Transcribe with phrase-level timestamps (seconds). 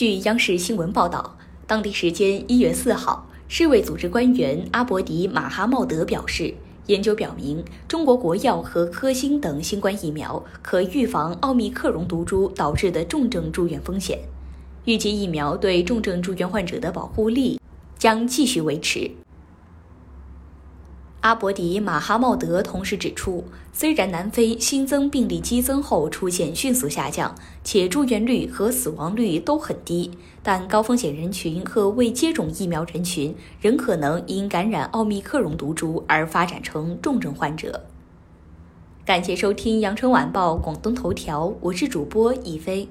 [0.00, 6.54] 据央视新闻报道，当地时间一月四号，世卫组织官员阿博迪马哈茂德表示，
[6.86, 14.18] 研究表明，中国国药和科兴等新冠疫苗可预防奥密克戎毒株导致的重症住院风险。
[14.86, 17.60] 预计疫苗对重症住院患者的保护力
[17.98, 19.10] 将继续维持。
[21.20, 23.44] 阿博迪马哈茂德同时指出，
[23.74, 30.10] 虽然南非新增病例激增后出现迅速下降，且住院率和死亡率都很低，
[30.42, 37.84] 但高风险人群和未接种疫苗人群仍可能因感染奥密克戎毒株而发展成重症患者。
[39.04, 42.88] 感谢收听羊城晚报广东头条，我是主播一飞。